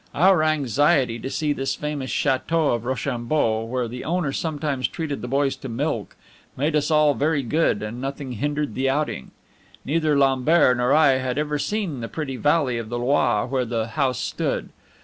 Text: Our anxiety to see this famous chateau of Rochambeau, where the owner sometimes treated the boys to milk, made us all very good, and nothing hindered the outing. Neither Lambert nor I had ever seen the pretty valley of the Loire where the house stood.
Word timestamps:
Our 0.15 0.41
anxiety 0.41 1.19
to 1.19 1.29
see 1.29 1.53
this 1.53 1.75
famous 1.75 2.09
chateau 2.09 2.71
of 2.73 2.85
Rochambeau, 2.85 3.63
where 3.65 3.87
the 3.87 4.03
owner 4.03 4.31
sometimes 4.31 4.87
treated 4.87 5.21
the 5.21 5.27
boys 5.27 5.55
to 5.57 5.69
milk, 5.69 6.15
made 6.57 6.75
us 6.75 6.89
all 6.89 7.13
very 7.13 7.43
good, 7.43 7.83
and 7.83 8.01
nothing 8.01 8.31
hindered 8.31 8.73
the 8.73 8.89
outing. 8.89 9.29
Neither 9.85 10.17
Lambert 10.17 10.77
nor 10.77 10.91
I 10.91 11.19
had 11.19 11.37
ever 11.37 11.59
seen 11.59 11.99
the 11.99 12.07
pretty 12.09 12.35
valley 12.35 12.79
of 12.79 12.89
the 12.89 12.97
Loire 12.97 13.45
where 13.45 13.63
the 13.63 13.89
house 13.89 14.17
stood. 14.19 14.69